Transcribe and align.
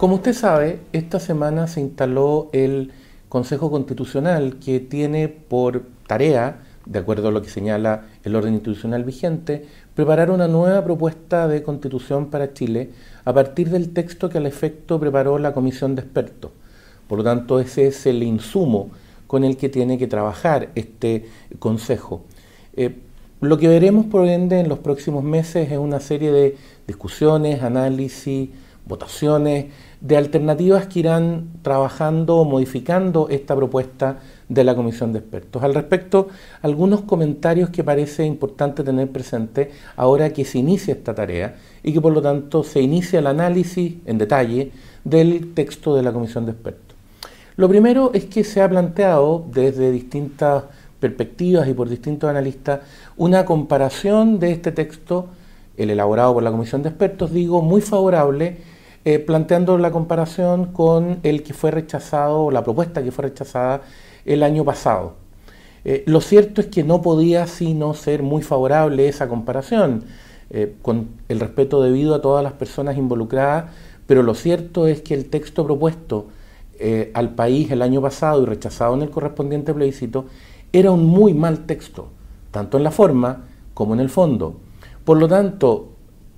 Como 0.00 0.14
usted 0.14 0.32
sabe, 0.32 0.78
esta 0.94 1.20
semana 1.20 1.66
se 1.66 1.82
instaló 1.82 2.48
el 2.54 2.90
Consejo 3.28 3.70
Constitucional 3.70 4.58
que 4.58 4.80
tiene 4.80 5.28
por 5.28 5.82
tarea, 6.06 6.62
de 6.86 6.98
acuerdo 7.00 7.28
a 7.28 7.30
lo 7.30 7.42
que 7.42 7.50
señala 7.50 8.06
el 8.24 8.34
orden 8.34 8.54
institucional 8.54 9.04
vigente, 9.04 9.66
preparar 9.94 10.30
una 10.30 10.48
nueva 10.48 10.82
propuesta 10.82 11.48
de 11.48 11.62
constitución 11.62 12.30
para 12.30 12.54
Chile 12.54 12.92
a 13.26 13.34
partir 13.34 13.68
del 13.68 13.90
texto 13.90 14.30
que 14.30 14.38
al 14.38 14.46
efecto 14.46 14.98
preparó 14.98 15.38
la 15.38 15.52
Comisión 15.52 15.94
de 15.94 16.00
Expertos. 16.00 16.50
Por 17.06 17.18
lo 17.18 17.24
tanto, 17.24 17.60
ese 17.60 17.88
es 17.88 18.06
el 18.06 18.22
insumo 18.22 18.88
con 19.26 19.44
el 19.44 19.58
que 19.58 19.68
tiene 19.68 19.98
que 19.98 20.06
trabajar 20.06 20.70
este 20.76 21.28
Consejo. 21.58 22.22
Eh, 22.74 22.94
lo 23.42 23.58
que 23.58 23.68
veremos, 23.68 24.06
por 24.06 24.26
ende, 24.26 24.60
en 24.60 24.70
los 24.70 24.78
próximos 24.78 25.22
meses 25.22 25.70
es 25.70 25.76
una 25.76 26.00
serie 26.00 26.32
de 26.32 26.56
discusiones, 26.86 27.62
análisis, 27.62 28.48
votaciones, 28.86 29.66
de 30.00 30.16
alternativas 30.16 30.86
que 30.86 31.00
irán 31.00 31.50
trabajando 31.62 32.36
o 32.36 32.44
modificando 32.44 33.28
esta 33.28 33.54
propuesta 33.54 34.18
de 34.48 34.64
la 34.64 34.74
Comisión 34.74 35.12
de 35.12 35.18
Expertos. 35.18 35.62
Al 35.62 35.74
respecto, 35.74 36.28
algunos 36.62 37.02
comentarios 37.02 37.70
que 37.70 37.84
parece 37.84 38.24
importante 38.24 38.82
tener 38.82 39.10
presente 39.10 39.70
ahora 39.96 40.32
que 40.32 40.44
se 40.44 40.58
inicia 40.58 40.94
esta 40.94 41.14
tarea 41.14 41.56
y 41.82 41.92
que 41.92 42.00
por 42.00 42.12
lo 42.12 42.22
tanto 42.22 42.64
se 42.64 42.80
inicia 42.80 43.18
el 43.18 43.26
análisis 43.26 43.94
en 44.06 44.18
detalle 44.18 44.72
del 45.04 45.52
texto 45.54 45.94
de 45.94 46.02
la 46.02 46.12
Comisión 46.12 46.46
de 46.46 46.52
Expertos. 46.52 46.96
Lo 47.56 47.68
primero 47.68 48.10
es 48.14 48.24
que 48.24 48.42
se 48.42 48.62
ha 48.62 48.68
planteado 48.68 49.44
desde 49.52 49.92
distintas 49.92 50.64
perspectivas 50.98 51.68
y 51.68 51.74
por 51.74 51.88
distintos 51.88 52.30
analistas 52.30 52.80
una 53.16 53.44
comparación 53.44 54.38
de 54.38 54.52
este 54.52 54.72
texto, 54.72 55.28
el 55.82 55.90
elaborado 55.90 56.34
por 56.34 56.42
la 56.42 56.50
Comisión 56.50 56.82
de 56.82 56.90
Expertos, 56.90 57.32
digo, 57.32 57.62
muy 57.62 57.80
favorable 57.80 58.58
eh, 59.06 59.18
planteando 59.18 59.78
la 59.78 59.90
comparación 59.92 60.66
con 60.66 61.20
el 61.22 61.42
que 61.42 61.54
fue 61.54 61.70
rechazado, 61.70 62.50
la 62.50 62.62
propuesta 62.62 63.02
que 63.02 63.10
fue 63.10 63.22
rechazada 63.22 63.80
el 64.26 64.42
año 64.42 64.62
pasado. 64.62 65.14
Eh, 65.86 66.04
lo 66.06 66.20
cierto 66.20 66.60
es 66.60 66.66
que 66.66 66.84
no 66.84 67.00
podía 67.00 67.46
sino 67.46 67.94
ser 67.94 68.22
muy 68.22 68.42
favorable 68.42 69.08
esa 69.08 69.26
comparación, 69.26 70.04
eh, 70.50 70.74
con 70.82 71.08
el 71.30 71.40
respeto 71.40 71.82
debido 71.82 72.14
a 72.14 72.20
todas 72.20 72.44
las 72.44 72.52
personas 72.52 72.98
involucradas, 72.98 73.70
pero 74.06 74.22
lo 74.22 74.34
cierto 74.34 74.86
es 74.86 75.00
que 75.00 75.14
el 75.14 75.30
texto 75.30 75.64
propuesto 75.64 76.28
al 77.12 77.34
país 77.34 77.70
el 77.70 77.82
año 77.82 78.00
pasado 78.00 78.42
y 78.42 78.46
rechazado 78.46 78.94
en 78.94 79.02
el 79.02 79.10
correspondiente 79.10 79.74
plebiscito 79.74 80.24
era 80.72 80.90
un 80.90 81.04
muy 81.04 81.34
mal 81.34 81.66
texto, 81.66 82.08
tanto 82.50 82.78
en 82.78 82.84
la 82.84 82.90
forma 82.90 83.44
como 83.74 83.92
en 83.92 84.00
el 84.00 84.08
fondo. 84.08 84.56
Por 85.10 85.18
lo 85.18 85.26
tanto, 85.26 85.88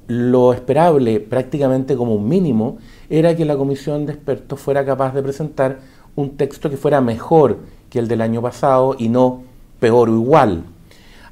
lo 0.07 0.55
esperable, 0.55 1.21
prácticamente 1.21 1.95
como 1.95 2.15
un 2.15 2.27
mínimo, 2.27 2.79
era 3.11 3.37
que 3.37 3.45
la 3.45 3.55
comisión 3.55 4.07
de 4.07 4.15
expertos 4.15 4.59
fuera 4.61 4.83
capaz 4.83 5.13
de 5.13 5.23
presentar 5.23 5.81
un 6.17 6.39
texto 6.39 6.71
que 6.71 6.79
fuera 6.79 7.03
mejor 7.03 7.59
que 7.91 7.99
el 7.99 8.09
del 8.09 8.23
año 8.23 8.41
pasado 8.41 8.97
y 8.99 9.11
no 9.11 9.43
peor 9.79 10.09
o 10.09 10.15
igual. 10.15 10.65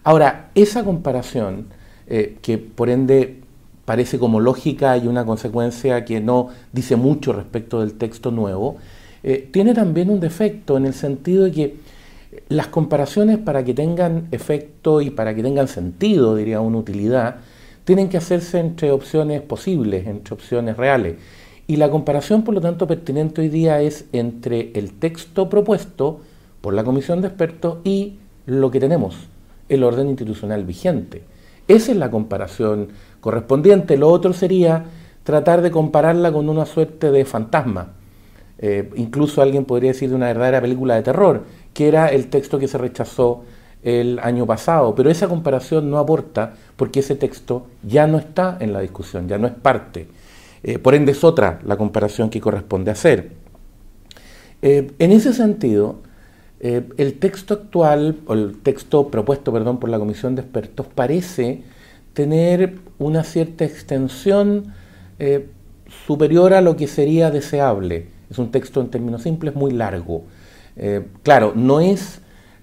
Ahora, 0.04 0.50
esa 0.54 0.84
comparación, 0.84 1.68
eh, 2.08 2.36
que 2.42 2.58
por 2.58 2.90
ende 2.90 3.40
parece 3.86 4.18
como 4.18 4.38
lógica 4.38 4.98
y 4.98 5.06
una 5.06 5.24
consecuencia 5.24 6.04
que 6.04 6.20
no 6.20 6.48
dice 6.74 6.96
mucho 6.96 7.32
respecto 7.32 7.80
del 7.80 7.94
texto 7.94 8.30
nuevo, 8.30 8.76
eh, 9.22 9.48
tiene 9.50 9.72
también 9.72 10.10
un 10.10 10.20
defecto 10.20 10.76
en 10.76 10.84
el 10.84 10.92
sentido 10.92 11.44
de 11.44 11.52
que 11.52 11.76
las 12.48 12.68
comparaciones 12.68 13.38
para 13.38 13.64
que 13.64 13.74
tengan 13.74 14.28
efecto 14.30 15.00
y 15.00 15.10
para 15.10 15.34
que 15.34 15.42
tengan 15.42 15.68
sentido, 15.68 16.36
diría 16.36 16.60
una 16.60 16.78
utilidad, 16.78 17.36
tienen 17.84 18.08
que 18.08 18.18
hacerse 18.18 18.60
entre 18.60 18.92
opciones 18.92 19.40
posibles, 19.42 20.06
entre 20.06 20.34
opciones 20.34 20.76
reales. 20.76 21.16
Y 21.66 21.76
la 21.76 21.90
comparación, 21.90 22.42
por 22.42 22.54
lo 22.54 22.60
tanto, 22.60 22.86
pertinente 22.86 23.40
hoy 23.40 23.48
día 23.48 23.80
es 23.80 24.06
entre 24.12 24.72
el 24.74 24.92
texto 24.92 25.48
propuesto 25.48 26.20
por 26.60 26.74
la 26.74 26.84
Comisión 26.84 27.20
de 27.20 27.28
Expertos 27.28 27.78
y 27.84 28.18
lo 28.46 28.70
que 28.70 28.80
tenemos, 28.80 29.16
el 29.68 29.84
orden 29.84 30.08
institucional 30.08 30.64
vigente. 30.64 31.22
Esa 31.68 31.92
es 31.92 31.96
la 31.96 32.10
comparación 32.10 32.88
correspondiente. 33.20 33.96
Lo 33.96 34.08
otro 34.08 34.32
sería 34.32 34.84
tratar 35.22 35.62
de 35.62 35.70
compararla 35.70 36.32
con 36.32 36.48
una 36.48 36.66
suerte 36.66 37.10
de 37.10 37.24
fantasma. 37.24 37.92
Eh, 38.58 38.90
incluso 38.96 39.40
alguien 39.40 39.64
podría 39.64 39.92
decir 39.92 40.10
de 40.10 40.16
una 40.16 40.26
verdadera 40.26 40.60
película 40.60 40.96
de 40.96 41.02
terror, 41.02 41.44
que 41.74 41.88
era 41.88 42.08
el 42.08 42.28
texto 42.28 42.58
que 42.58 42.68
se 42.68 42.78
rechazó 42.78 43.44
el 43.82 44.18
año 44.22 44.46
pasado, 44.46 44.94
pero 44.94 45.10
esa 45.10 45.28
comparación 45.28 45.90
no 45.90 45.98
aporta 45.98 46.54
porque 46.76 47.00
ese 47.00 47.14
texto 47.16 47.66
ya 47.82 48.06
no 48.06 48.18
está 48.18 48.58
en 48.60 48.72
la 48.72 48.80
discusión, 48.80 49.28
ya 49.28 49.38
no 49.38 49.46
es 49.46 49.54
parte. 49.54 50.08
Eh, 50.62 50.78
por 50.78 50.94
ende 50.94 51.12
es 51.12 51.24
otra 51.24 51.60
la 51.64 51.76
comparación 51.76 52.28
que 52.28 52.40
corresponde 52.40 52.90
hacer. 52.90 53.32
Eh, 54.62 54.92
en 54.98 55.12
ese 55.12 55.32
sentido, 55.32 56.00
eh, 56.60 56.86
el 56.98 57.18
texto 57.18 57.54
actual, 57.54 58.18
o 58.26 58.34
el 58.34 58.58
texto 58.58 59.08
propuesto, 59.08 59.52
perdón, 59.52 59.80
por 59.80 59.88
la 59.88 59.98
Comisión 59.98 60.34
de 60.34 60.42
Expertos, 60.42 60.86
parece 60.94 61.62
tener 62.12 62.74
una 62.98 63.24
cierta 63.24 63.64
extensión 63.64 64.74
superior 66.06 66.54
a 66.54 66.62
lo 66.62 66.74
que 66.74 66.86
sería 66.86 67.30
deseable. 67.30 68.06
Es 68.30 68.38
un 68.38 68.50
texto 68.50 68.80
en 68.80 68.88
términos 68.88 69.22
simples 69.22 69.54
muy 69.54 69.70
largo. 69.70 70.24
Claro, 71.22 71.52
no 71.54 71.80
es 71.80 72.20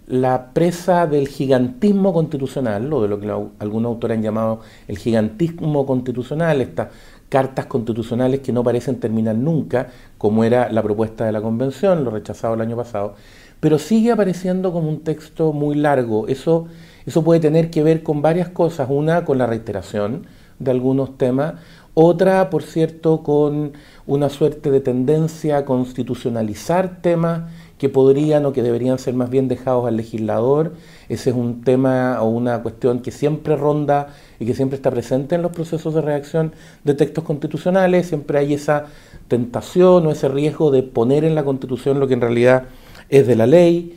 la 0.07 0.53
presa 0.53 1.05
del 1.05 1.28
gigantismo 1.28 2.13
constitucional, 2.13 2.91
o 2.94 3.01
de 3.01 3.07
lo 3.09 3.19
que 3.19 3.29
algunos 3.59 3.89
autores 3.89 4.17
han 4.17 4.23
llamado 4.23 4.61
el 4.88 4.97
gigantismo 4.97 5.85
constitucional, 5.85 6.61
estas 6.61 6.88
cartas 7.29 7.66
constitucionales 7.66 8.39
que 8.39 8.53
no 8.53 8.63
parecen 8.63 9.00
terminar 9.00 9.35
nunca, 9.35 9.88
como 10.17 10.45
era 10.45 10.72
la 10.72 10.81
propuesta 10.81 11.25
de 11.25 11.33
la 11.33 11.41
convención, 11.41 12.05
lo 12.05 12.11
rechazado 12.11 12.53
el 12.53 12.61
año 12.61 12.78
pasado, 12.78 13.16
pero 13.59 13.78
sigue 13.79 14.11
apareciendo 14.11 14.72
como 14.72 14.88
un 14.88 15.01
texto 15.01 15.51
muy 15.51 15.75
largo. 15.75 16.28
Eso, 16.28 16.67
eso 17.05 17.23
puede 17.23 17.39
tener 17.41 17.69
que 17.69 17.84
ver 17.84 18.03
con 18.03 18.22
varias 18.22 18.49
cosas, 18.49 18.88
una 18.89 19.25
con 19.25 19.38
la 19.38 19.45
reiteración 19.45 20.25
de 20.59 20.72
algunos 20.72 21.17
temas, 21.17 21.55
otra, 21.99 22.51
por 22.51 22.61
cierto, 22.61 23.23
con 23.23 23.73
una 24.05 24.29
suerte 24.29 24.69
de 24.69 24.81
tendencia 24.81 25.57
a 25.57 25.66
constitucionalizar 25.66 27.01
temas 27.01 27.51
que 27.78 27.90
podrían 27.90 28.46
o 28.46 28.54
que 28.54 28.64
deberían 28.64 28.98
ser 28.98 29.14
más 29.14 29.30
bien 29.30 29.48
dejados 29.48 29.88
al 29.88 29.98
legislador. 29.98 30.74
Ese 31.10 31.30
es 31.30 31.36
un 31.36 31.62
tema 31.62 32.22
o 32.22 32.30
una 32.30 32.62
cuestión 32.64 33.02
que 33.02 33.12
siempre 33.12 33.56
ronda 33.56 34.08
y 34.40 34.46
que 34.46 34.54
siempre 34.54 34.78
está 34.78 34.90
presente 34.92 35.36
en 35.36 35.42
los 35.42 35.52
procesos 35.52 35.94
de 35.94 36.02
reacción 36.02 36.54
de 36.84 36.96
textos 36.96 37.24
constitucionales. 37.24 38.08
Siempre 38.08 38.40
hay 38.40 38.54
esa 38.54 38.86
tentación 39.28 40.08
o 40.08 40.12
ese 40.12 40.28
riesgo 40.28 40.72
de 40.72 40.84
poner 40.84 41.24
en 41.24 41.36
la 41.36 41.44
constitución 41.44 42.00
lo 42.00 42.08
que 42.08 42.16
en 42.16 42.22
realidad 42.22 42.64
es 43.10 43.28
de 43.28 43.36
la 43.36 43.46
ley, 43.46 43.96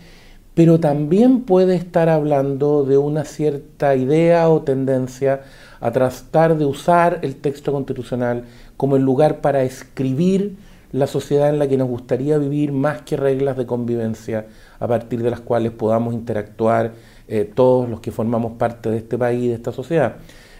pero 0.54 0.78
también 0.78 1.42
puede 1.42 1.74
estar 1.74 2.08
hablando 2.08 2.84
de 2.84 2.98
una 2.98 3.24
cierta 3.24 3.96
idea 3.96 4.48
o 4.50 4.62
tendencia 4.62 5.42
a 5.80 5.90
tratar 5.90 6.58
de 6.58 6.66
usar 6.66 7.20
el 7.22 7.36
texto 7.36 7.72
constitucional 7.72 8.44
como 8.76 8.96
el 8.96 9.02
lugar 9.02 9.40
para 9.40 9.62
escribir 9.62 10.56
la 10.92 11.06
sociedad 11.06 11.48
en 11.48 11.58
la 11.58 11.68
que 11.68 11.76
nos 11.76 11.88
gustaría 11.88 12.38
vivir 12.38 12.72
más 12.72 13.02
que 13.02 13.16
reglas 13.16 13.56
de 13.56 13.66
convivencia 13.66 14.46
a 14.78 14.88
partir 14.88 15.22
de 15.22 15.30
las 15.30 15.40
cuales 15.40 15.72
podamos 15.72 16.14
interactuar 16.14 16.92
eh, 17.28 17.50
todos 17.52 17.88
los 17.88 18.00
que 18.00 18.10
formamos 18.10 18.52
parte 18.52 18.90
de 18.90 18.96
este 18.96 19.16
país 19.16 19.44
y 19.44 19.48
de 19.48 19.54
esta 19.54 19.72
sociedad. 19.72 20.16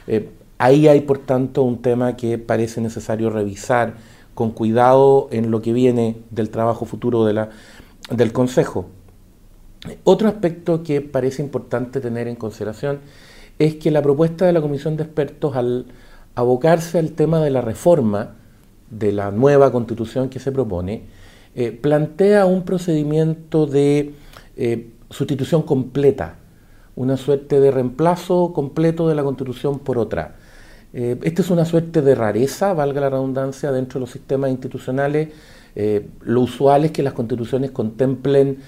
Eh, 0.06 0.28
ahí 0.58 0.88
hay, 0.88 1.00
por 1.00 1.18
tanto, 1.18 1.62
un 1.62 1.82
tema 1.82 2.16
que 2.16 2.38
parece 2.38 2.80
necesario 2.80 3.30
revisar 3.30 3.94
con 4.34 4.52
cuidado 4.52 5.28
en 5.32 5.50
lo 5.50 5.60
que 5.62 5.72
viene 5.72 6.16
del 6.30 6.50
trabajo 6.50 6.84
futuro 6.84 7.24
del 7.24 8.32
Consejo. 8.32 8.86
Otro 10.04 10.28
aspecto 10.28 10.82
que 10.82 11.00
parece 11.00 11.42
importante 11.42 12.00
tener 12.00 12.28
en 12.28 12.36
consideración 12.36 13.00
es 13.58 13.76
que 13.76 13.90
la 13.90 14.02
propuesta 14.02 14.46
de 14.46 14.52
la 14.52 14.60
Comisión 14.60 14.96
de 14.96 15.04
Expertos 15.04 15.56
al 15.56 15.86
abocarse 16.34 16.98
al 16.98 17.12
tema 17.12 17.40
de 17.40 17.50
la 17.50 17.60
reforma, 17.60 18.36
de 18.90 19.12
la 19.12 19.30
nueva 19.30 19.72
constitución 19.72 20.28
que 20.28 20.40
se 20.40 20.52
propone, 20.52 21.04
eh, 21.54 21.72
plantea 21.72 22.46
un 22.46 22.64
procedimiento 22.64 23.66
de 23.66 24.14
eh, 24.56 24.90
sustitución 25.10 25.62
completa, 25.62 26.36
una 26.96 27.16
suerte 27.16 27.60
de 27.60 27.70
reemplazo 27.70 28.52
completo 28.52 29.08
de 29.08 29.14
la 29.14 29.22
constitución 29.22 29.78
por 29.78 29.98
otra. 29.98 30.36
Eh, 30.92 31.18
esta 31.22 31.42
es 31.42 31.50
una 31.50 31.64
suerte 31.64 32.02
de 32.02 32.14
rareza, 32.14 32.72
valga 32.72 33.00
la 33.00 33.10
redundancia, 33.10 33.72
dentro 33.72 33.98
de 33.98 34.00
los 34.02 34.10
sistemas 34.10 34.50
institucionales. 34.50 35.28
lo 36.22 36.40
usual 36.40 36.84
es 36.84 36.90
que 36.90 37.02
las 37.02 37.12
constituciones 37.12 37.70
contemplen 37.70 38.58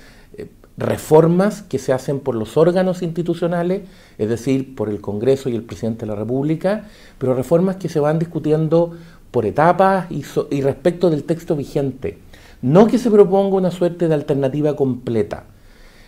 reformas 0.77 1.63
que 1.63 1.79
se 1.79 1.93
hacen 1.93 2.21
por 2.21 2.35
los 2.35 2.57
órganos 2.57 3.03
institucionales, 3.03 3.83
es 4.19 4.29
decir, 4.29 4.75
por 4.75 4.89
el 4.89 5.01
Congreso 5.01 5.49
y 5.49 5.55
el 5.55 5.63
Presidente 5.63 6.07
de 6.07 6.13
la 6.13 6.17
República, 6.17 6.87
pero 7.19 7.35
reformas 7.35 7.77
que 7.77 7.89
se 7.89 8.01
van 8.01 8.19
discutiendo 8.19 8.97
por 9.33 9.47
etapas 9.47 10.07
y, 10.11 10.61
respecto 10.61 11.11
del 11.11 11.25
texto 11.25 11.57
vigente. 11.57 12.19
No 12.61 12.87
que 12.87 12.99
se 12.99 13.11
proponga 13.11 13.57
una 13.57 13.73
suerte 13.73 14.07
de 14.07 14.15
alternativa 14.15 14.77
completa. 14.77 15.45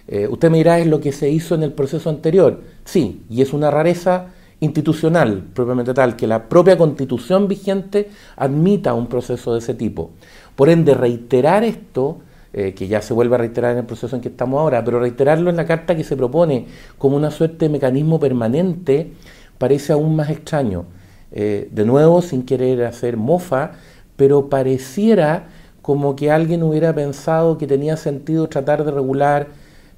Eh, 0.06 0.28
usted 0.28 0.50
me 0.50 0.58
dirá, 0.58 0.78
es 0.78 0.86
lo 0.86 1.00
que 1.00 1.10
se 1.10 1.30
hizo 1.30 1.54
en 1.56 1.64
el 1.64 1.72
proceso 1.72 2.10
anterior. 2.10 2.60
Sí, 2.84 3.22
y 3.28 3.42
es 3.42 3.52
una 3.52 3.70
rareza 3.70 4.26
institucional, 4.60 5.42
propiamente 5.54 5.94
tal, 5.94 6.16
que 6.16 6.26
la 6.26 6.48
propia 6.48 6.76
constitución 6.76 7.48
vigente 7.48 8.10
admita 8.36 8.94
un 8.94 9.08
proceso 9.08 9.54
de 9.54 9.58
ese 9.58 9.74
tipo. 9.74 10.10
Por 10.54 10.68
ende, 10.68 10.94
reiterar 10.94 11.64
esto, 11.64 12.18
eh, 12.52 12.74
que 12.74 12.86
ya 12.86 13.00
se 13.02 13.14
vuelve 13.14 13.34
a 13.34 13.38
reiterar 13.38 13.72
en 13.72 13.78
el 13.78 13.84
proceso 13.84 14.14
en 14.14 14.22
que 14.22 14.28
estamos 14.28 14.60
ahora, 14.60 14.84
pero 14.84 15.00
reiterarlo 15.00 15.48
en 15.48 15.56
la 15.56 15.64
carta 15.64 15.96
que 15.96 16.04
se 16.04 16.14
propone 16.14 16.66
como 16.98 17.16
una 17.16 17.30
suerte 17.30 17.64
de 17.64 17.68
mecanismo 17.70 18.20
permanente, 18.20 19.12
parece 19.58 19.94
aún 19.94 20.14
más 20.14 20.28
extraño. 20.28 20.84
Eh, 21.32 21.68
de 21.72 21.84
nuevo, 21.84 22.22
sin 22.22 22.44
querer 22.44 22.84
hacer 22.84 23.16
mofa, 23.16 23.72
pero 24.16 24.48
pareciera 24.48 25.48
como 25.82 26.16
que 26.16 26.30
alguien 26.30 26.62
hubiera 26.62 26.94
pensado 26.94 27.58
que 27.58 27.66
tenía 27.66 27.96
sentido 27.96 28.48
tratar 28.48 28.84
de 28.84 28.90
regular 28.90 29.48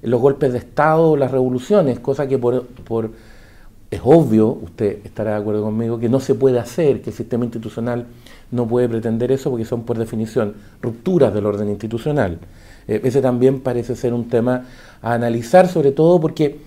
los 0.01 0.19
golpes 0.19 0.51
de 0.51 0.59
Estado 0.59 1.11
o 1.11 1.17
las 1.17 1.31
revoluciones, 1.31 1.99
cosa 1.99 2.27
que 2.27 2.37
por, 2.37 2.65
por 2.65 3.11
es 3.89 4.01
obvio, 4.03 4.49
usted 4.49 4.99
estará 5.05 5.31
de 5.31 5.37
acuerdo 5.37 5.63
conmigo, 5.63 5.99
que 5.99 6.09
no 6.09 6.19
se 6.19 6.35
puede 6.35 6.59
hacer, 6.59 7.01
que 7.01 7.11
el 7.11 7.15
sistema 7.15 7.45
institucional 7.45 8.05
no 8.51 8.67
puede 8.67 8.89
pretender 8.89 9.31
eso 9.31 9.49
porque 9.49 9.65
son 9.65 9.83
por 9.83 9.97
definición 9.97 10.55
rupturas 10.81 11.33
del 11.33 11.45
orden 11.45 11.69
institucional. 11.69 12.39
Eh, 12.87 13.01
ese 13.03 13.21
también 13.21 13.61
parece 13.61 13.95
ser 13.95 14.13
un 14.13 14.27
tema 14.27 14.65
a 15.01 15.13
analizar, 15.13 15.67
sobre 15.67 15.91
todo 15.91 16.19
porque 16.19 16.59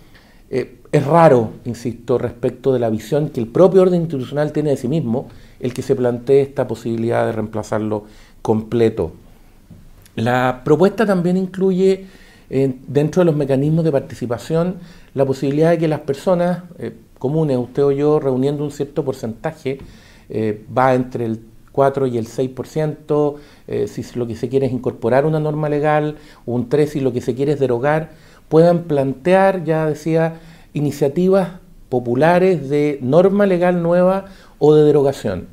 eh, 0.51 0.79
es 0.93 1.07
raro, 1.07 1.53
insisto, 1.65 2.19
respecto 2.19 2.73
de 2.73 2.79
la 2.81 2.91
visión 2.91 3.31
que 3.31 3.41
el 3.41 3.47
propio 3.47 3.83
orden 3.83 4.03
institucional 4.03 4.53
tiene 4.53 4.71
de 4.71 4.77
sí 4.77 4.89
mismo, 4.89 5.29
el 5.61 5.73
que 5.73 5.83
se 5.83 5.95
plantee 5.95 6.43
esta 6.43 6.67
posibilidad 6.67 7.27
de 7.27 7.33
reemplazarlo 7.33 8.05
completo. 8.43 9.13
La 10.17 10.63
propuesta 10.65 11.07
también 11.07 11.37
incluye 11.37 12.07
eh, 12.51 12.75
dentro 12.89 13.21
de 13.21 13.27
los 13.27 13.37
mecanismos 13.37 13.85
de 13.85 13.93
participación 13.93 14.77
la 15.15 15.25
posibilidad 15.25 15.71
de 15.71 15.79
que 15.79 15.89
las 15.89 16.01
personas 16.01 16.65
comunes, 17.21 17.59
usted 17.59 17.85
o 17.85 17.93
yo, 17.93 18.19
reuniendo 18.19 18.65
un 18.65 18.73
cierto 18.73 19.05
porcentaje, 19.05 19.79
eh, 20.31 20.65
va 20.77 20.95
entre 20.95 21.27
el 21.27 21.41
4 21.71 22.07
y 22.09 22.19
el 22.19 22.27
6%, 22.27 23.37
eh, 23.69 23.87
si 23.87 24.03
lo 24.19 24.27
que 24.27 24.35
se 24.35 24.49
quiere 24.49 24.67
es 24.67 24.73
incorporar 24.73 25.27
una 25.27 25.39
norma 25.39 25.69
legal, 25.69 26.17
un 26.47 26.69
3 26.69 26.91
si 26.91 27.01
lo 27.01 27.13
que 27.13 27.21
se 27.21 27.35
quiere 27.37 27.53
es 27.53 27.61
derogar, 27.61 28.11
puedan 28.51 28.83
plantear, 28.83 29.65
ya 29.65 29.87
decía, 29.87 30.41
iniciativas 30.75 31.53
populares 31.89 32.69
de 32.69 32.99
norma 33.01 33.47
legal 33.47 33.83
nueva 33.83 34.27
o 34.59 34.75
de 34.75 34.85
derogación 34.85 35.47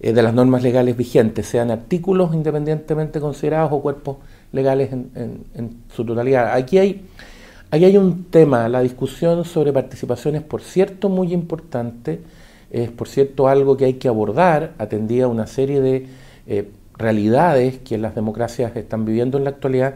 eh, 0.00 0.14
de 0.14 0.22
las 0.22 0.32
normas 0.32 0.62
legales 0.62 0.96
vigentes, 0.96 1.46
sean 1.46 1.70
artículos 1.70 2.32
independientemente 2.32 3.20
considerados 3.20 3.72
o 3.72 3.82
cuerpos 3.82 4.16
legales 4.52 4.90
en, 4.92 5.82
su 5.94 6.06
totalidad. 6.06 6.54
Aquí 6.54 6.78
hay 6.78 7.04
Aquí 7.72 7.86
hay 7.86 7.96
un 7.96 8.24
tema, 8.24 8.68
la 8.68 8.82
discusión 8.82 9.46
sobre 9.46 9.72
participación 9.72 10.34
es 10.34 10.42
por 10.42 10.60
cierto 10.60 11.08
muy 11.08 11.32
importante, 11.32 12.20
es 12.70 12.90
por 12.90 13.08
cierto 13.08 13.48
algo 13.48 13.78
que 13.78 13.86
hay 13.86 13.94
que 13.94 14.08
abordar, 14.08 14.74
atendía 14.76 15.24
a 15.24 15.28
una 15.28 15.46
serie 15.46 15.80
de 15.80 16.06
eh, 16.46 16.68
realidades 16.98 17.78
que 17.78 17.96
las 17.96 18.14
democracias 18.14 18.76
están 18.76 19.06
viviendo 19.06 19.38
en 19.38 19.44
la 19.44 19.50
actualidad, 19.50 19.94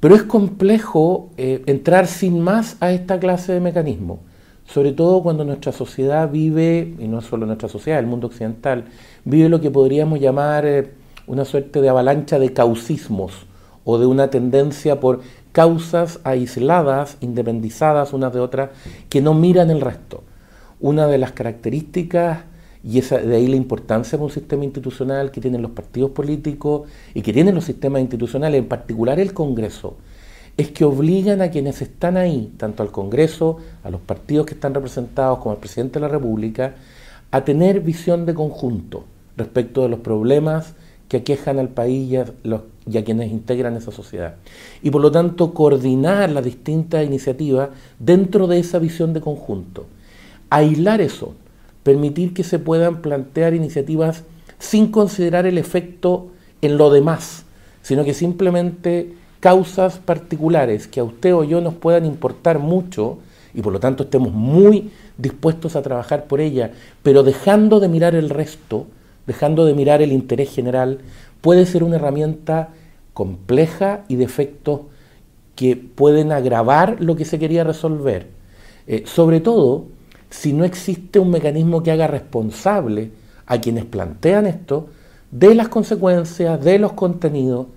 pero 0.00 0.14
es 0.14 0.22
complejo 0.22 1.30
eh, 1.36 1.62
entrar 1.66 2.06
sin 2.06 2.40
más 2.40 2.76
a 2.80 2.92
esta 2.92 3.18
clase 3.18 3.52
de 3.52 3.60
mecanismo, 3.60 4.20
sobre 4.66 4.92
todo 4.92 5.22
cuando 5.22 5.44
nuestra 5.44 5.72
sociedad 5.72 6.30
vive, 6.30 6.94
y 6.98 7.08
no 7.08 7.20
solo 7.20 7.46
nuestra 7.46 7.68
sociedad, 7.68 8.00
el 8.00 8.06
mundo 8.06 8.26
occidental, 8.26 8.84
vive 9.24 9.48
lo 9.48 9.60
que 9.60 9.70
podríamos 9.70 10.20
llamar 10.20 10.66
eh, 10.66 10.92
una 11.26 11.44
suerte 11.44 11.80
de 11.80 11.88
avalancha 11.88 12.38
de 12.38 12.52
causismos 12.52 13.46
o 13.84 13.98
de 13.98 14.06
una 14.06 14.28
tendencia 14.30 15.00
por 15.00 15.20
causas 15.52 16.20
aisladas, 16.24 17.16
independizadas 17.20 18.12
unas 18.12 18.32
de 18.32 18.40
otras, 18.40 18.70
que 19.08 19.22
no 19.22 19.32
miran 19.32 19.70
el 19.70 19.80
resto. 19.80 20.22
Una 20.80 21.06
de 21.06 21.18
las 21.18 21.32
características, 21.32 22.40
y 22.84 22.98
esa, 22.98 23.18
de 23.18 23.36
ahí 23.36 23.46
la 23.46 23.56
importancia 23.56 24.18
de 24.18 24.24
un 24.24 24.30
sistema 24.30 24.64
institucional 24.64 25.30
que 25.30 25.40
tienen 25.40 25.62
los 25.62 25.72
partidos 25.72 26.10
políticos 26.10 26.88
y 27.14 27.22
que 27.22 27.32
tienen 27.32 27.54
los 27.54 27.64
sistemas 27.64 28.00
institucionales, 28.00 28.58
en 28.58 28.68
particular 28.68 29.18
el 29.18 29.34
Congreso, 29.34 29.96
es 30.56 30.70
que 30.70 30.84
obligan 30.84 31.42
a 31.42 31.50
quienes 31.50 31.82
están 31.82 32.16
ahí, 32.16 32.52
tanto 32.56 32.82
al 32.82 32.90
Congreso, 32.90 33.58
a 33.82 33.90
los 33.90 34.00
partidos 34.00 34.46
que 34.46 34.54
están 34.54 34.72
representados 34.74 35.38
como 35.38 35.52
al 35.52 35.58
presidente 35.58 35.94
de 35.94 36.00
la 36.00 36.08
República, 36.08 36.74
a 37.30 37.44
tener 37.44 37.80
visión 37.80 38.24
de 38.24 38.34
conjunto 38.34 39.04
respecto 39.36 39.82
de 39.82 39.90
los 39.90 40.00
problemas 40.00 40.74
que 41.08 41.18
aquejan 41.18 41.58
al 41.58 41.68
país 41.68 42.10
y 42.10 42.16
a, 42.16 42.26
los, 42.42 42.62
quienes 43.04 43.30
integran 43.30 43.76
esa 43.76 43.92
sociedad. 43.92 44.36
Y 44.82 44.90
por 44.90 45.02
lo 45.02 45.10
tanto, 45.10 45.54
coordinar 45.54 46.30
las 46.30 46.44
distintas 46.44 47.04
iniciativas 47.04 47.70
dentro 47.98 48.46
de 48.46 48.58
esa 48.58 48.78
visión 48.78 49.12
de 49.12 49.20
conjunto. 49.20 49.86
Aislar 50.50 51.00
eso, 51.00 51.34
permitir 51.86 52.34
que 52.34 52.42
se 52.42 52.58
puedan 52.58 53.00
plantear 53.00 53.54
iniciativas 53.54 54.24
sin 54.58 54.90
considerar 54.90 55.46
el 55.46 55.56
efecto 55.56 56.26
en 56.60 56.78
lo 56.78 56.90
demás, 56.90 57.44
sino 57.80 58.04
que 58.04 58.12
simplemente 58.12 59.12
causas 59.38 59.98
particulares 59.98 60.88
que 60.88 60.98
a 60.98 61.04
usted 61.04 61.32
o 61.32 61.44
yo 61.44 61.60
nos 61.60 61.74
puedan 61.74 62.04
importar 62.04 62.58
mucho 62.58 63.18
y 63.54 63.62
por 63.62 63.72
lo 63.72 63.78
tanto 63.78 64.02
estemos 64.02 64.32
muy 64.32 64.90
dispuestos 65.16 65.76
a 65.76 65.82
trabajar 65.82 66.24
por 66.24 66.40
ella, 66.40 66.72
pero 67.04 67.22
dejando 67.22 67.78
de 67.78 67.88
mirar 67.88 68.16
el 68.16 68.30
resto, 68.30 68.88
dejando 69.28 69.64
de 69.64 69.74
mirar 69.74 70.02
el 70.02 70.10
interés 70.10 70.52
general, 70.52 70.98
puede 71.40 71.66
ser 71.66 71.84
una 71.84 71.96
herramienta 71.96 72.70
compleja 73.14 74.02
y 74.08 74.16
de 74.16 74.24
efectos 74.24 74.80
que 75.54 75.76
pueden 75.76 76.32
agravar 76.32 76.96
lo 76.98 77.14
que 77.14 77.24
se 77.24 77.38
quería 77.38 77.62
resolver. 77.62 78.26
Eh, 78.88 79.04
sobre 79.06 79.38
todo 79.38 79.84
si 80.36 80.52
no 80.52 80.64
existe 80.64 81.18
un 81.18 81.30
mecanismo 81.30 81.82
que 81.82 81.90
haga 81.90 82.06
responsable 82.06 83.10
a 83.46 83.58
quienes 83.58 83.86
plantean 83.86 84.46
esto 84.46 84.88
de 85.30 85.54
las 85.54 85.68
consecuencias, 85.68 86.62
de 86.62 86.78
los 86.78 86.92
contenidos, 86.92 87.68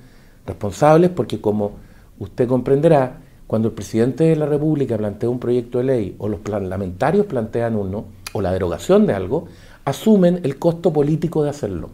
responsables 0.45 1.09
porque 1.09 1.39
como 1.39 1.71
usted 2.19 2.47
comprenderá, 2.47 3.21
cuando 3.47 3.69
el 3.69 3.73
presidente 3.73 4.25
de 4.25 4.35
la 4.35 4.45
República 4.45 4.97
plantea 4.97 5.29
un 5.29 5.39
proyecto 5.39 5.77
de 5.77 5.85
ley 5.85 6.15
o 6.19 6.27
los 6.27 6.41
parlamentarios 6.41 7.25
plantean 7.25 7.75
uno, 7.75 8.05
o 8.33 8.41
la 8.41 8.51
derogación 8.51 9.07
de 9.07 9.13
algo, 9.13 9.47
asumen 9.85 10.41
el 10.43 10.59
costo 10.59 10.91
político 10.93 11.43
de 11.43 11.49
hacerlo. 11.49 11.89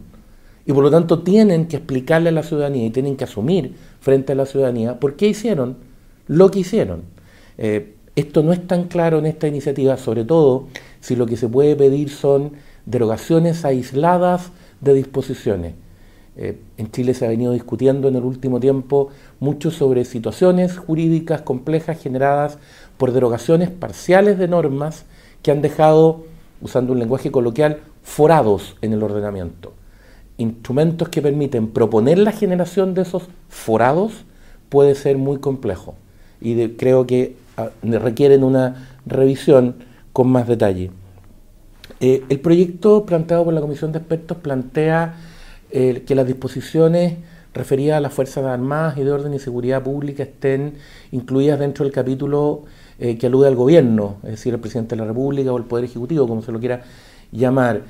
Y 0.66 0.72
por 0.72 0.82
lo 0.82 0.90
tanto 0.90 1.20
tienen 1.20 1.68
que 1.68 1.76
explicarle 1.76 2.30
a 2.30 2.32
la 2.32 2.42
ciudadanía 2.42 2.84
y 2.84 2.90
tienen 2.90 3.16
que 3.16 3.24
asumir 3.24 3.74
frente 4.00 4.32
a 4.32 4.34
la 4.34 4.44
ciudadanía 4.44 4.98
por 4.98 5.14
qué 5.14 5.28
hicieron 5.28 5.76
lo 6.26 6.50
que 6.50 6.58
hicieron. 6.58 7.04
Eh, 7.56 7.95
esto 8.16 8.42
no 8.42 8.52
es 8.52 8.66
tan 8.66 8.84
claro 8.84 9.18
en 9.18 9.26
esta 9.26 9.46
iniciativa, 9.46 9.96
sobre 9.98 10.24
todo 10.24 10.66
si 11.00 11.16
lo 11.16 11.26
que 11.26 11.36
se 11.36 11.48
puede 11.48 11.76
pedir 11.76 12.08
son 12.10 12.52
derogaciones 12.86 13.64
aisladas 13.64 14.50
de 14.80 14.94
disposiciones. 14.94 15.74
Eh, 16.38 16.58
en 16.76 16.90
Chile 16.90 17.14
se 17.14 17.26
ha 17.26 17.28
venido 17.28 17.52
discutiendo 17.52 18.08
en 18.08 18.16
el 18.16 18.24
último 18.24 18.58
tiempo 18.58 19.10
mucho 19.38 19.70
sobre 19.70 20.04
situaciones 20.04 20.76
jurídicas 20.76 21.42
complejas 21.42 22.00
generadas 22.00 22.58
por 22.96 23.12
derogaciones 23.12 23.70
parciales 23.70 24.38
de 24.38 24.48
normas 24.48 25.04
que 25.42 25.50
han 25.50 25.62
dejado 25.62 26.24
usando 26.60 26.92
un 26.92 26.98
lenguaje 26.98 27.30
coloquial, 27.30 27.80
forados 28.02 28.76
en 28.80 28.94
el 28.94 29.02
ordenamiento. 29.02 29.74
Instrumentos 30.38 31.08
que 31.10 31.22
permiten 31.22 31.68
proponer 31.68 32.18
la 32.18 32.32
generación 32.32 32.94
de 32.94 33.02
esos 33.02 33.24
forados 33.48 34.24
puede 34.68 34.94
ser 34.94 35.18
muy 35.18 35.38
complejo 35.38 35.94
y 36.40 36.68
creo 36.70 37.06
que 37.06 37.36
requieren 37.82 38.44
una 38.44 38.98
revisión 39.06 39.76
con 40.12 40.28
más 40.28 40.46
detalle. 40.48 40.90
Eh, 42.00 42.24
el 42.28 42.40
proyecto 42.40 43.06
planteado 43.06 43.44
por 43.44 43.54
la 43.54 43.60
Comisión 43.60 43.92
de 43.92 43.98
Expertos 43.98 44.36
plantea 44.38 45.14
eh, 45.70 46.04
que 46.06 46.14
las 46.14 46.26
disposiciones 46.26 47.14
referidas 47.54 47.96
a 47.96 48.00
las 48.00 48.12
Fuerzas 48.12 48.44
Armadas 48.44 48.98
y 48.98 49.04
de 49.04 49.12
Orden 49.12 49.32
y 49.32 49.38
Seguridad 49.38 49.82
Pública 49.82 50.24
estén 50.24 50.74
incluidas 51.10 51.58
dentro 51.58 51.84
del 51.84 51.92
capítulo 51.92 52.64
eh, 52.98 53.16
que 53.16 53.26
alude 53.28 53.48
al 53.48 53.56
gobierno, 53.56 54.16
es 54.24 54.32
decir, 54.32 54.52
el 54.52 54.60
presidente 54.60 54.94
de 54.94 55.02
la 55.02 55.08
República 55.08 55.52
o 55.52 55.56
el 55.56 55.64
Poder 55.64 55.86
Ejecutivo, 55.86 56.28
como 56.28 56.42
se 56.42 56.52
lo 56.52 56.60
quiera 56.60 56.82
llamar. 57.32 57.82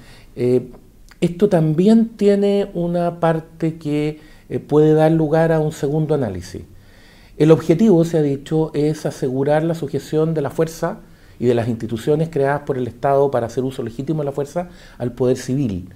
Esto 1.21 1.49
también 1.49 2.11
tiene 2.11 2.71
una 2.75 3.19
parte 3.19 3.77
que 3.77 4.21
puede 4.69 4.93
dar 4.93 5.11
lugar 5.11 5.51
a 5.51 5.61
un 5.61 5.73
segundo 5.73 6.15
análisis. 6.15 6.63
El 7.39 7.51
objetivo, 7.51 8.03
se 8.07 8.17
ha 8.17 8.23
dicho, 8.23 8.71
es 8.73 9.05
asegurar 9.05 9.63
la 9.63 9.75
sujeción 9.75 10.33
de 10.33 10.41
la 10.41 10.49
fuerza 10.49 11.01
y 11.39 11.45
de 11.45 11.55
las 11.55 11.69
instituciones 11.69 12.31
creadas 12.31 12.63
por 12.63 12.79
el 12.79 12.87
Estado 12.87 13.31
para 13.31 13.47
hacer 13.47 13.63
uso 13.63 13.83
legítimo 13.83 14.23
de 14.23 14.25
la 14.27 14.33
fuerza 14.33 14.71
al 14.97 15.13
poder 15.13 15.37
civil. 15.37 15.91